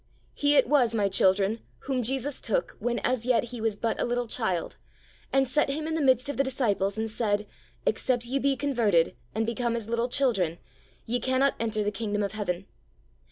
[0.33, 4.03] He it was, my children, whom Jesus took, when as yet he was but a
[4.03, 4.77] little child,
[5.31, 7.45] and set him in the midst of the disciples and said,
[7.85, 10.57] "Except ye be converted, and become as little children,
[11.05, 12.65] ye cannot enter the kingdom of heaven."